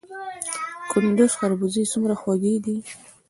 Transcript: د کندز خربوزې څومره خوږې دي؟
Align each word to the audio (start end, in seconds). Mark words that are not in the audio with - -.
د 0.83 0.83
کندز 0.91 1.31
خربوزې 1.39 1.83
څومره 1.93 2.13
خوږې 2.21 2.53
دي؟ 2.65 2.75